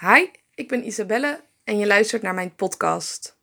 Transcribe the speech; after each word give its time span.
Hi, 0.00 0.26
ik 0.54 0.68
ben 0.68 0.86
Isabelle 0.86 1.40
en 1.64 1.78
je 1.78 1.86
luistert 1.86 2.22
naar 2.22 2.34
mijn 2.34 2.54
podcast. 2.54 3.36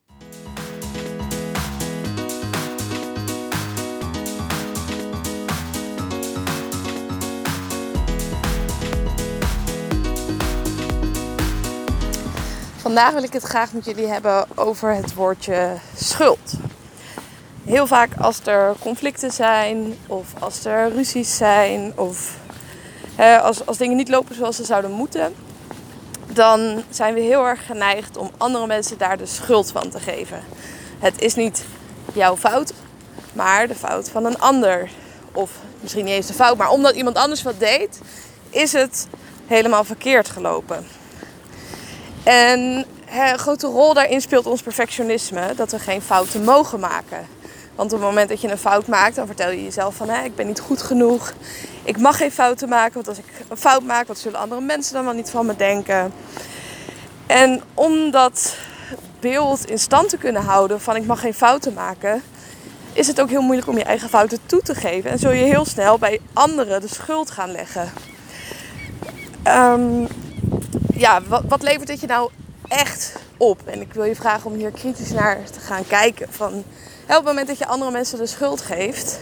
Vandaag 12.77 13.13
wil 13.13 13.23
ik 13.23 13.33
het 13.33 13.43
graag 13.43 13.73
met 13.73 13.86
jullie 13.86 14.07
hebben 14.07 14.57
over 14.57 14.95
het 14.95 15.13
woordje 15.13 15.77
schuld. 15.95 16.54
Heel 17.63 17.88
vaak 17.88 18.09
als 18.18 18.45
er 18.45 18.75
conflicten 18.79 19.31
zijn, 19.31 19.97
of 20.07 20.41
als 20.41 20.65
er 20.65 20.89
ruzies 20.89 21.38
zijn, 21.38 21.97
of 21.97 22.38
als, 23.41 23.65
als 23.65 23.77
dingen 23.77 23.97
niet 23.97 24.09
lopen 24.09 24.36
zoals 24.36 24.55
ze 24.55 24.63
zouden 24.63 24.91
moeten, 24.91 25.36
dan 26.34 26.84
zijn 26.89 27.13
we 27.13 27.20
heel 27.20 27.45
erg 27.45 27.65
geneigd 27.65 28.18
om 28.18 28.32
andere 28.37 28.68
mensen 28.68 28.97
daar 28.97 29.18
de 29.18 29.25
schuld 29.25 29.71
van 29.71 29.89
te 29.89 30.00
geven. 30.00 30.43
Het 31.00 31.21
is 31.21 31.36
niet 31.36 31.64
jouw 32.14 32.38
fout, 32.38 32.73
maar 33.33 33.67
de 33.67 33.75
fout 33.75 34.09
van 34.09 34.25
een 34.25 34.39
ander. 34.39 34.89
Of 35.33 35.52
misschien 35.80 36.06
niet 36.06 36.14
eens 36.14 36.28
de 36.28 36.33
fout, 36.33 36.58
maar 36.58 36.70
omdat 36.70 36.95
iemand 36.95 37.16
anders 37.16 37.44
wat 37.44 37.59
deed, 37.59 38.00
is 38.50 38.73
het 38.73 39.08
helemaal 39.47 39.83
verkeerd 39.83 40.30
gelopen. 40.30 40.88
En 42.23 42.86
een 43.09 43.39
grote 43.39 43.67
rol 43.67 43.94
daarin 43.94 44.22
speelt 44.22 44.45
ons 44.45 44.61
perfectionisme, 44.61 45.53
dat 45.56 45.72
we 45.72 45.80
geen 45.80 46.02
fouten 46.02 46.44
mogen 46.44 46.80
maken. 46.80 47.28
Want 47.81 47.94
op 47.94 48.00
het 48.00 48.09
moment 48.09 48.30
dat 48.30 48.42
je 48.42 48.52
een 48.52 48.58
fout 48.58 48.88
maakt, 48.88 49.16
dan 49.16 49.26
vertel 49.26 49.52
je 49.52 49.64
jezelf 49.64 49.95
van 49.95 50.09
ik 50.09 50.36
ben 50.36 50.48
niet 50.48 50.59
goed 50.59 50.81
genoeg. 50.81 51.34
Ik 51.84 51.98
mag 51.98 52.17
geen 52.17 52.31
fouten 52.31 52.70
maken, 52.70 52.94
want 52.94 53.08
als 53.08 53.17
ik 53.17 53.26
een 53.48 53.58
fout 53.58 53.84
maak, 53.84 54.08
wat 54.08 54.17
zullen 54.17 54.40
andere 54.40 54.62
mensen 54.62 54.94
dan 54.94 55.04
wel 55.04 55.14
niet 55.14 55.30
van 55.30 55.45
me 55.45 55.56
denken? 55.56 56.14
En 57.28 57.62
om 57.73 58.12
dat 58.12 58.56
beeld 59.20 59.70
in 59.70 59.80
stand 59.80 60.10
te 60.10 60.18
kunnen 60.18 60.44
houden 60.44 60.82
van 60.82 60.96
ik 60.96 61.06
mag 61.06 61.20
geen 61.20 61.34
fouten 61.34 61.73
maken, 61.73 62.23
is 62.94 63.08
het 63.08 63.22
ook 63.22 63.30
heel 63.30 63.42
moeilijk 63.42 63.68
om 63.68 63.78
je 63.78 63.84
eigen 63.84 64.10
fouten 64.10 64.40
toe 64.45 64.62
te 64.62 64.76
geven. 64.76 65.12
En 65.12 65.20
zul 65.20 65.32
je 65.32 65.44
heel 65.44 65.66
snel 65.66 65.98
bij 65.98 66.20
anderen 66.34 66.82
de 66.82 66.88
schuld 66.88 67.32
gaan 67.32 67.52
leggen. 67.52 67.92
Um, 69.48 70.08
ja, 70.94 71.22
wat, 71.28 71.44
wat 71.48 71.62
levert 71.62 71.88
dit 71.88 72.02
je 72.02 72.08
nou 72.08 72.30
echt 72.68 73.16
op? 73.42 73.61
En 73.66 73.81
ik 73.81 73.94
wil 73.94 74.03
je 74.03 74.16
vragen 74.16 74.52
om 74.52 74.58
hier 74.58 74.72
kritisch 74.72 75.11
naar 75.11 75.44
te 75.52 75.59
gaan 75.59 75.88
kijken. 75.88 76.28
Van, 76.30 76.53
op 76.53 77.08
het 77.08 77.23
moment 77.23 77.48
dat 77.48 77.58
je 77.58 77.66
andere 77.66 77.92
mensen 77.92 78.17
de 78.17 78.28
schuld 78.28 78.61
geeft, 78.61 79.20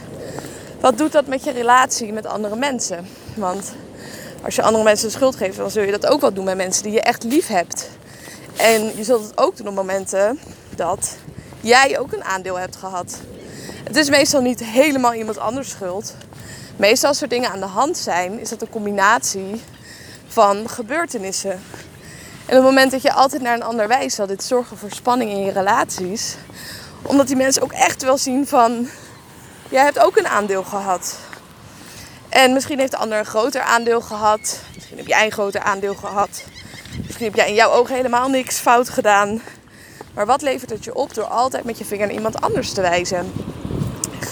wat 0.80 0.98
doet 0.98 1.12
dat 1.12 1.26
met 1.26 1.44
je 1.44 1.50
relatie 1.50 2.12
met 2.12 2.26
andere 2.26 2.56
mensen? 2.56 3.06
Want 3.34 3.72
als 4.44 4.54
je 4.54 4.62
andere 4.62 4.84
mensen 4.84 5.06
de 5.06 5.12
schuld 5.12 5.36
geeft, 5.36 5.56
dan 5.56 5.70
zul 5.70 5.82
je 5.82 5.90
dat 5.90 6.06
ook 6.06 6.20
wel 6.20 6.32
doen 6.32 6.44
met 6.44 6.56
mensen 6.56 6.82
die 6.82 6.92
je 6.92 7.00
echt 7.00 7.24
lief 7.24 7.46
hebt. 7.46 7.88
En 8.56 8.96
je 8.96 9.04
zult 9.04 9.22
het 9.22 9.38
ook 9.38 9.56
doen 9.56 9.68
op 9.68 9.74
momenten 9.74 10.38
dat 10.76 11.16
jij 11.60 11.98
ook 11.98 12.12
een 12.12 12.24
aandeel 12.24 12.58
hebt 12.58 12.76
gehad. 12.76 13.18
Het 13.84 13.96
is 13.96 14.10
meestal 14.10 14.40
niet 14.40 14.64
helemaal 14.64 15.14
iemand 15.14 15.38
anders 15.38 15.70
schuld. 15.70 16.14
Meestal 16.76 17.08
als 17.08 17.22
er 17.22 17.28
dingen 17.28 17.50
aan 17.50 17.60
de 17.60 17.66
hand 17.66 17.96
zijn, 17.96 18.40
is 18.40 18.48
dat 18.48 18.62
een 18.62 18.70
combinatie 18.70 19.62
van 20.26 20.68
gebeurtenissen. 20.68 21.60
En 22.50 22.56
op 22.56 22.62
het 22.62 22.72
moment 22.72 22.90
dat 22.90 23.02
je 23.02 23.12
altijd 23.12 23.42
naar 23.42 23.54
een 23.54 23.62
ander 23.62 23.88
wijst, 23.88 24.16
zal 24.16 24.26
dit 24.26 24.44
zorgen 24.44 24.76
voor 24.76 24.90
spanning 24.90 25.30
in 25.30 25.44
je 25.44 25.52
relaties. 25.52 26.36
Omdat 27.02 27.26
die 27.26 27.36
mensen 27.36 27.62
ook 27.62 27.72
echt 27.72 28.02
wel 28.02 28.18
zien 28.18 28.46
van, 28.46 28.88
jij 29.68 29.84
hebt 29.84 29.98
ook 29.98 30.16
een 30.16 30.26
aandeel 30.26 30.62
gehad. 30.62 31.18
En 32.28 32.52
misschien 32.52 32.78
heeft 32.78 32.90
de 32.90 32.96
ander 32.96 33.18
een 33.18 33.24
groter 33.24 33.60
aandeel 33.60 34.00
gehad. 34.00 34.60
Misschien 34.74 34.96
heb 34.96 35.06
jij 35.06 35.24
een 35.24 35.32
groter 35.32 35.60
aandeel 35.60 35.94
gehad. 35.94 36.44
Misschien 37.06 37.26
heb 37.26 37.34
jij 37.34 37.48
in 37.48 37.54
jouw 37.54 37.70
ogen 37.70 37.94
helemaal 37.94 38.28
niks 38.28 38.58
fout 38.58 38.88
gedaan. 38.88 39.42
Maar 40.14 40.26
wat 40.26 40.42
levert 40.42 40.70
het 40.70 40.84
je 40.84 40.94
op 40.94 41.14
door 41.14 41.24
altijd 41.24 41.64
met 41.64 41.78
je 41.78 41.84
vinger 41.84 42.06
naar 42.06 42.16
iemand 42.16 42.40
anders 42.40 42.72
te 42.72 42.80
wijzen? 42.80 43.32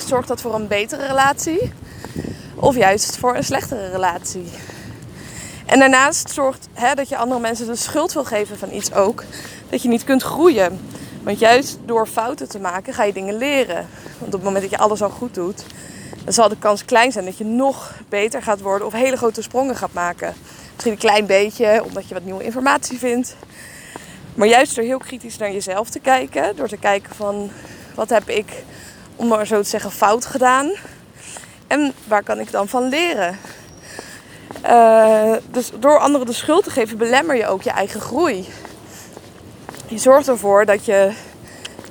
Zorgt 0.06 0.28
dat 0.28 0.40
voor 0.40 0.54
een 0.54 0.68
betere 0.68 1.06
relatie? 1.06 1.72
Of 2.54 2.76
juist 2.76 3.16
voor 3.18 3.36
een 3.36 3.44
slechtere 3.44 3.90
relatie? 3.90 4.50
En 5.68 5.78
daarnaast 5.78 6.30
zorgt 6.30 6.68
hè, 6.72 6.94
dat 6.94 7.08
je 7.08 7.16
andere 7.16 7.40
mensen 7.40 7.66
de 7.66 7.76
schuld 7.76 8.12
wil 8.12 8.24
geven 8.24 8.58
van 8.58 8.72
iets 8.72 8.92
ook, 8.92 9.24
dat 9.70 9.82
je 9.82 9.88
niet 9.88 10.04
kunt 10.04 10.22
groeien. 10.22 10.80
Want 11.22 11.38
juist 11.38 11.78
door 11.84 12.06
fouten 12.06 12.48
te 12.48 12.58
maken 12.58 12.94
ga 12.94 13.04
je 13.04 13.12
dingen 13.12 13.36
leren. 13.36 13.86
Want 14.18 14.26
op 14.26 14.32
het 14.32 14.42
moment 14.42 14.62
dat 14.62 14.70
je 14.70 14.78
alles 14.78 15.02
al 15.02 15.10
goed 15.10 15.34
doet, 15.34 15.64
dan 16.24 16.32
zal 16.32 16.48
de 16.48 16.58
kans 16.58 16.84
klein 16.84 17.12
zijn 17.12 17.24
dat 17.24 17.38
je 17.38 17.44
nog 17.44 17.94
beter 18.08 18.42
gaat 18.42 18.60
worden 18.60 18.86
of 18.86 18.92
hele 18.92 19.16
grote 19.16 19.42
sprongen 19.42 19.76
gaat 19.76 19.92
maken. 19.92 20.34
Misschien 20.72 20.92
een 20.92 20.98
klein 20.98 21.26
beetje, 21.26 21.84
omdat 21.84 22.08
je 22.08 22.14
wat 22.14 22.24
nieuwe 22.24 22.44
informatie 22.44 22.98
vindt. 22.98 23.36
Maar 24.34 24.48
juist 24.48 24.74
door 24.74 24.84
heel 24.84 24.98
kritisch 24.98 25.38
naar 25.38 25.52
jezelf 25.52 25.90
te 25.90 25.98
kijken, 25.98 26.56
door 26.56 26.68
te 26.68 26.76
kijken 26.76 27.14
van 27.14 27.50
wat 27.94 28.08
heb 28.08 28.28
ik, 28.28 28.52
om 29.16 29.28
maar 29.28 29.46
zo 29.46 29.62
te 29.62 29.68
zeggen, 29.68 29.90
fout 29.90 30.26
gedaan. 30.26 30.72
En 31.66 31.92
waar 32.04 32.22
kan 32.22 32.40
ik 32.40 32.50
dan 32.50 32.68
van 32.68 32.88
leren? 32.88 33.38
Uh, 34.64 35.32
dus 35.50 35.70
door 35.80 35.98
anderen 35.98 36.26
de 36.26 36.32
schuld 36.32 36.64
te 36.64 36.70
geven, 36.70 36.98
belemmer 36.98 37.36
je 37.36 37.46
ook 37.46 37.62
je 37.62 37.70
eigen 37.70 38.00
groei. 38.00 38.48
Je 39.86 39.98
zorgt 39.98 40.28
ervoor 40.28 40.64
dat 40.64 40.84
je 40.84 41.12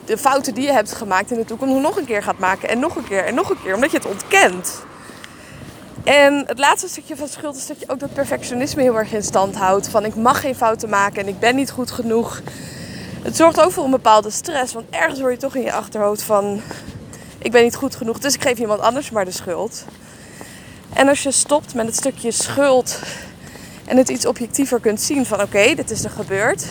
de 0.05 0.17
fouten 0.17 0.53
die 0.53 0.63
je 0.63 0.71
hebt 0.71 0.93
gemaakt 0.93 1.31
in 1.31 1.37
de 1.37 1.45
toekomst 1.45 1.81
nog 1.81 1.97
een 1.97 2.05
keer 2.05 2.23
gaat 2.23 2.39
maken. 2.39 2.69
En 2.69 2.79
nog 2.79 2.95
een 2.95 3.07
keer 3.07 3.25
en 3.25 3.35
nog 3.35 3.49
een 3.49 3.61
keer, 3.63 3.75
omdat 3.75 3.91
je 3.91 3.97
het 3.97 4.07
ontkent. 4.07 4.85
En 6.03 6.43
het 6.47 6.59
laatste 6.59 6.87
stukje 6.87 7.15
van 7.15 7.27
schuld 7.27 7.55
is 7.55 7.67
dat 7.67 7.79
je 7.79 7.89
ook 7.89 7.99
dat 7.99 8.13
perfectionisme 8.13 8.81
heel 8.81 8.97
erg 8.97 9.13
in 9.13 9.23
stand 9.23 9.55
houdt. 9.55 9.89
Van 9.89 10.05
ik 10.05 10.15
mag 10.15 10.41
geen 10.41 10.55
fouten 10.55 10.89
maken 10.89 11.21
en 11.21 11.27
ik 11.27 11.39
ben 11.39 11.55
niet 11.55 11.71
goed 11.71 11.91
genoeg. 11.91 12.41
Het 13.21 13.35
zorgt 13.35 13.61
ook 13.61 13.71
voor 13.71 13.83
een 13.83 13.91
bepaalde 13.91 14.29
stress. 14.29 14.73
Want 14.73 14.85
ergens 14.89 15.19
hoor 15.19 15.31
je 15.31 15.37
toch 15.37 15.55
in 15.55 15.61
je 15.61 15.73
achterhoofd 15.73 16.21
van 16.21 16.61
ik 17.37 17.51
ben 17.51 17.63
niet 17.63 17.75
goed 17.75 17.95
genoeg. 17.95 18.19
Dus 18.19 18.33
ik 18.33 18.41
geef 18.41 18.59
iemand 18.59 18.79
anders 18.79 19.09
maar 19.09 19.25
de 19.25 19.31
schuld. 19.31 19.85
En 20.97 21.07
als 21.07 21.23
je 21.23 21.31
stopt 21.31 21.73
met 21.73 21.85
het 21.85 21.95
stukje 21.95 22.31
schuld 22.31 22.99
en 23.85 23.97
het 23.97 24.09
iets 24.09 24.25
objectiever 24.25 24.79
kunt 24.79 25.01
zien 25.01 25.25
van 25.25 25.41
oké, 25.41 25.75
dit 25.75 25.91
is 25.91 26.03
er 26.03 26.09
gebeurd. 26.09 26.65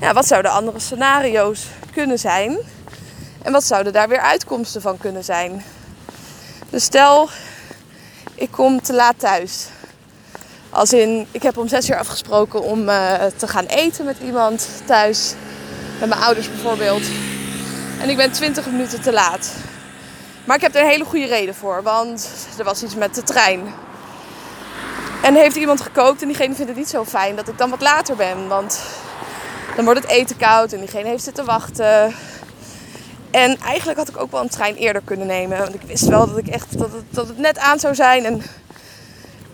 Ja, 0.00 0.12
wat 0.12 0.26
zouden 0.26 0.50
andere 0.50 0.78
scenario's 0.78 1.66
kunnen 1.92 2.18
zijn? 2.18 2.56
En 3.42 3.52
wat 3.52 3.64
zouden 3.64 3.92
daar 3.92 4.08
weer 4.08 4.20
uitkomsten 4.20 4.80
van 4.80 4.98
kunnen 4.98 5.24
zijn? 5.24 5.64
Dus 6.70 6.84
stel, 6.84 7.28
ik 8.34 8.50
kom 8.50 8.82
te 8.82 8.92
laat 8.92 9.18
thuis. 9.18 9.66
Als 10.70 10.92
in, 10.92 11.26
ik 11.30 11.42
heb 11.42 11.56
om 11.56 11.68
zes 11.68 11.90
uur 11.90 11.98
afgesproken 11.98 12.62
om 12.62 12.88
uh, 12.88 13.14
te 13.36 13.48
gaan 13.48 13.66
eten 13.66 14.04
met 14.04 14.16
iemand 14.24 14.68
thuis. 14.84 15.34
Met 16.00 16.08
mijn 16.08 16.20
ouders 16.20 16.48
bijvoorbeeld. 16.48 17.02
En 18.00 18.08
ik 18.08 18.16
ben 18.16 18.32
20 18.32 18.66
minuten 18.66 19.00
te 19.00 19.12
laat. 19.12 19.50
Maar 20.46 20.56
ik 20.56 20.62
heb 20.62 20.74
er 20.74 20.80
een 20.80 20.88
hele 20.88 21.04
goede 21.04 21.26
reden 21.26 21.54
voor, 21.54 21.82
want 21.82 22.30
er 22.58 22.64
was 22.64 22.82
iets 22.82 22.94
met 22.94 23.14
de 23.14 23.22
trein. 23.22 23.74
En 25.22 25.34
heeft 25.34 25.56
iemand 25.56 25.80
gekookt 25.80 26.22
en 26.22 26.28
diegene 26.28 26.54
vindt 26.54 26.70
het 26.70 26.78
niet 26.78 26.88
zo 26.88 27.04
fijn 27.04 27.36
dat 27.36 27.48
ik 27.48 27.58
dan 27.58 27.70
wat 27.70 27.80
later 27.80 28.16
ben. 28.16 28.48
Want 28.48 28.80
dan 29.76 29.84
wordt 29.84 30.00
het 30.00 30.10
eten 30.10 30.36
koud 30.36 30.72
en 30.72 30.78
diegene 30.78 31.08
heeft 31.08 31.24
zitten 31.24 31.44
wachten. 31.44 32.14
En 33.30 33.60
eigenlijk 33.60 33.98
had 33.98 34.08
ik 34.08 34.20
ook 34.20 34.30
wel 34.30 34.40
een 34.40 34.48
trein 34.48 34.74
eerder 34.74 35.02
kunnen 35.04 35.26
nemen. 35.26 35.58
Want 35.58 35.74
ik 35.74 35.82
wist 35.82 36.06
wel 36.06 36.26
dat, 36.26 36.38
ik 36.38 36.46
echt, 36.48 36.78
dat, 36.78 36.92
het, 36.92 37.04
dat 37.10 37.28
het 37.28 37.38
net 37.38 37.58
aan 37.58 37.78
zou 37.78 37.94
zijn. 37.94 38.24
En 38.24 38.42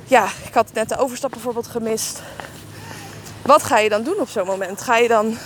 ja, 0.05 0.25
ik 0.47 0.55
had 0.55 0.73
net 0.73 0.89
de 0.89 0.99
overstap 0.99 1.31
bijvoorbeeld 1.31 1.67
gemist. 1.67 2.21
Wat 3.43 3.63
ga 3.63 3.79
je 3.79 3.89
dan 3.89 4.03
doen 4.03 4.21
op 4.21 4.29
zo'n 4.29 4.47
moment? 4.47 4.83
Ga 4.83 4.97
je 4.97 5.09
dan 5.09 5.39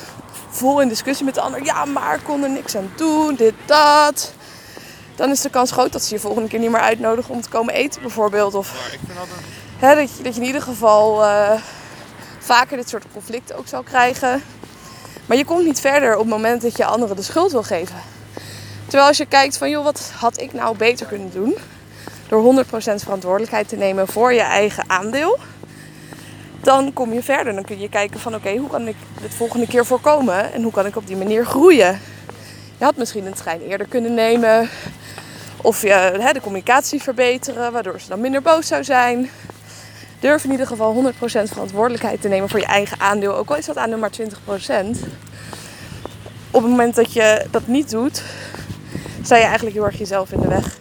vol 0.51 0.81
in 0.81 0.89
discussie 0.89 1.25
met 1.25 1.34
de 1.34 1.41
ander? 1.41 1.65
Ja, 1.65 1.84
maar 1.84 2.15
ik 2.15 2.25
kon 2.25 2.43
er 2.43 2.51
niks 2.51 2.77
aan 2.77 2.93
doen, 2.97 3.34
dit, 3.34 3.55
dat 3.65 4.34
dan 5.16 5.31
is 5.31 5.41
de 5.41 5.50
kans 5.50 5.71
groot 5.71 5.93
dat 5.93 6.03
ze 6.03 6.15
je 6.15 6.21
volgende 6.21 6.49
keer 6.49 6.59
niet 6.59 6.71
meer 6.71 6.81
uitnodigen 6.81 7.34
om 7.34 7.41
te 7.41 7.49
komen 7.49 7.75
eten 7.75 8.03
bijvoorbeeld. 8.03 8.54
Of 8.54 8.97
hè, 9.78 9.94
dat, 9.94 10.16
je, 10.16 10.22
dat 10.22 10.34
je 10.34 10.41
in 10.41 10.47
ieder 10.47 10.62
geval 10.62 11.22
uh, 11.22 11.53
vaker 12.38 12.77
dit 12.77 12.88
soort 12.88 13.04
conflicten 13.12 13.56
ook 13.56 13.68
zal 13.68 13.83
krijgen. 13.83 14.42
Maar 15.27 15.36
je 15.36 15.45
komt 15.45 15.65
niet 15.65 15.80
verder 15.80 16.13
op 16.15 16.21
het 16.21 16.28
moment 16.28 16.63
dat 16.63 16.77
je 16.77 16.84
anderen 16.84 17.16
de 17.16 17.22
schuld 17.22 17.53
wil 17.53 17.63
geven. 17.63 17.97
Terwijl 18.83 19.09
als 19.09 19.16
je 19.16 19.27
kijkt 19.27 19.59
van 19.59 19.71
joh, 19.71 19.84
wat 19.84 20.13
had 20.16 20.41
ik 20.41 20.53
nou 20.53 20.77
beter 20.77 21.07
kunnen 21.07 21.30
doen? 21.33 21.57
Door 22.28 22.65
100% 22.65 22.68
verantwoordelijkheid 22.95 23.68
te 23.68 23.77
nemen 23.77 24.09
voor 24.09 24.33
je 24.33 24.41
eigen 24.41 24.84
aandeel. 24.86 25.39
Dan 26.60 26.92
kom 26.92 27.13
je 27.13 27.22
verder. 27.22 27.54
Dan 27.54 27.65
kun 27.65 27.80
je 27.80 27.89
kijken 27.89 28.21
van 28.21 28.34
oké, 28.34 28.57
hoe 28.57 28.71
kan 28.71 28.89
ik 28.89 28.97
het 29.21 29.34
volgende 29.34 29.66
keer 29.66 29.86
voorkomen? 29.86 30.53
En 30.53 30.63
hoe 30.63 30.72
kan 30.72 30.86
ik 30.86 30.97
op 30.97 31.07
die 31.07 31.16
manier 31.16 31.47
groeien? 31.47 32.01
Je 32.78 32.84
had 32.84 32.97
misschien 32.97 33.27
een 33.27 33.34
trein 33.34 33.60
eerder 33.60 33.86
kunnen 33.86 34.15
nemen. 34.15 34.68
Of 35.66 35.83
je, 35.83 35.92
hè, 36.18 36.33
de 36.33 36.41
communicatie 36.41 37.03
verbeteren, 37.03 37.72
waardoor 37.72 38.01
ze 38.01 38.09
dan 38.09 38.21
minder 38.21 38.42
boos 38.42 38.66
zou 38.66 38.84
zijn. 38.84 39.30
Durf 40.21 40.45
in 40.45 40.51
ieder 40.51 40.66
geval 40.66 40.92
100% 40.92 41.53
verantwoordelijkheid 41.53 42.21
te 42.21 42.28
nemen 42.28 42.48
voor 42.48 42.59
je 42.59 42.66
eigen 42.66 43.01
aandeel. 43.01 43.36
Ook 43.36 43.48
al 43.51 43.57
is 43.57 43.66
dat 43.66 43.77
aandeel 43.77 43.98
maar 43.98 44.10
20%. 44.10 44.98
Op 46.51 46.63
het 46.63 46.71
moment 46.71 46.95
dat 46.95 47.13
je 47.13 47.47
dat 47.51 47.66
niet 47.66 47.91
doet, 47.91 48.22
sta 49.22 49.36
je 49.36 49.42
eigenlijk 49.42 49.77
heel 49.77 49.84
erg 49.84 49.98
jezelf 49.98 50.33
in 50.33 50.41
de 50.41 50.48
weg. 50.48 50.78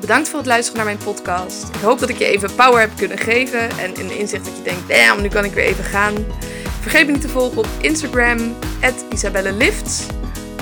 Bedankt 0.00 0.28
voor 0.28 0.38
het 0.38 0.48
luisteren 0.48 0.84
naar 0.84 0.94
mijn 0.94 1.04
podcast. 1.04 1.68
Ik 1.74 1.80
hoop 1.80 1.98
dat 1.98 2.08
ik 2.08 2.18
je 2.18 2.26
even 2.26 2.54
power 2.54 2.80
heb 2.80 2.90
kunnen 2.96 3.18
geven 3.18 3.70
en 3.70 4.00
een 4.00 4.18
inzicht 4.18 4.44
dat 4.44 4.56
je 4.56 4.62
denkt, 4.62 4.88
damn, 4.88 5.22
nu 5.22 5.28
kan 5.28 5.44
ik 5.44 5.52
weer 5.52 5.64
even 5.64 5.84
gaan. 5.84 6.14
Vergeet 6.80 7.06
me 7.06 7.12
niet 7.12 7.20
te 7.20 7.28
volgen 7.28 7.58
op 7.58 7.68
Instagram, 7.80 8.54
isabellelifts. 9.10 10.06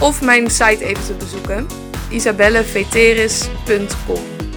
Of 0.00 0.20
mijn 0.20 0.50
site 0.50 0.84
even 0.84 1.04
te 1.04 1.12
bezoeken, 1.12 1.66
isabelleveteris.com. 2.12 4.51